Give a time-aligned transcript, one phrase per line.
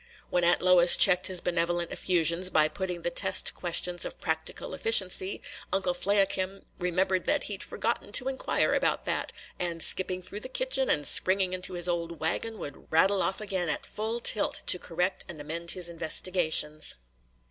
[0.31, 5.43] When Aunt Lois checked his benevolent effusions by putting the test questions of practical efficiency,
[5.71, 10.49] Uncle Fliakim remembered that he 'd "forgotten to inquire about that," and skipping through the
[10.49, 14.63] kitchen, and springing into his old wagon, would rattle off again on at full tilt
[14.65, 16.95] to correct and amend his investigations.